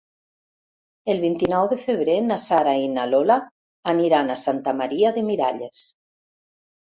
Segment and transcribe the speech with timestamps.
[1.13, 3.37] El vint-i-nou de febrer na Sara i na Lola
[3.93, 5.85] aniran a Santa Maria de Miralles.